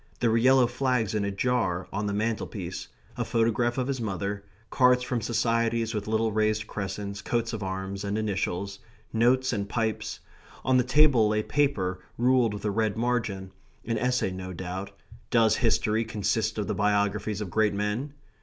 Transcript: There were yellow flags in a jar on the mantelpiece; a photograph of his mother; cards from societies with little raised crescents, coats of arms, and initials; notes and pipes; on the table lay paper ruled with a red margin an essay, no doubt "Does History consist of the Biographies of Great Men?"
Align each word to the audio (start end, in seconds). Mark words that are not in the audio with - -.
There 0.19 0.31
were 0.31 0.37
yellow 0.39 0.65
flags 0.65 1.13
in 1.13 1.23
a 1.23 1.29
jar 1.29 1.87
on 1.93 2.07
the 2.07 2.11
mantelpiece; 2.13 2.87
a 3.15 3.23
photograph 3.23 3.77
of 3.77 3.85
his 3.87 4.01
mother; 4.01 4.43
cards 4.71 5.03
from 5.03 5.21
societies 5.21 5.93
with 5.93 6.07
little 6.07 6.31
raised 6.31 6.65
crescents, 6.65 7.21
coats 7.21 7.53
of 7.53 7.61
arms, 7.61 8.03
and 8.03 8.17
initials; 8.17 8.79
notes 9.13 9.53
and 9.53 9.69
pipes; 9.69 10.19
on 10.65 10.77
the 10.77 10.83
table 10.83 11.27
lay 11.27 11.43
paper 11.43 11.99
ruled 12.17 12.55
with 12.55 12.65
a 12.65 12.71
red 12.71 12.97
margin 12.97 13.51
an 13.85 13.99
essay, 13.99 14.31
no 14.31 14.53
doubt 14.53 14.89
"Does 15.29 15.57
History 15.57 16.03
consist 16.03 16.57
of 16.57 16.65
the 16.65 16.73
Biographies 16.73 17.39
of 17.39 17.51
Great 17.51 17.75
Men?" 17.75 18.15